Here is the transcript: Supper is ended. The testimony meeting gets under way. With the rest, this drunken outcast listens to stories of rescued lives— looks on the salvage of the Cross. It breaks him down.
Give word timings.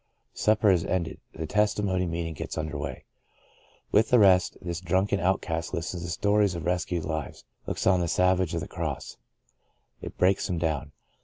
Supper 0.33 0.71
is 0.71 0.83
ended. 0.83 1.19
The 1.35 1.45
testimony 1.45 2.07
meeting 2.07 2.33
gets 2.33 2.57
under 2.57 2.75
way. 2.75 3.05
With 3.91 4.09
the 4.09 4.17
rest, 4.17 4.57
this 4.59 4.81
drunken 4.81 5.19
outcast 5.19 5.75
listens 5.75 6.01
to 6.03 6.09
stories 6.09 6.55
of 6.55 6.65
rescued 6.65 7.05
lives— 7.05 7.45
looks 7.67 7.85
on 7.85 7.99
the 8.01 8.07
salvage 8.07 8.55
of 8.55 8.61
the 8.61 8.67
Cross. 8.67 9.17
It 10.01 10.17
breaks 10.17 10.49
him 10.49 10.57
down. 10.57 10.91